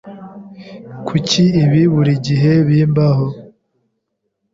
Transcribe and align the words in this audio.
Kuki 1.07 1.43
ibi 1.63 1.81
buri 1.93 2.13
gihe 2.25 2.51
bimbaho? 2.67 3.25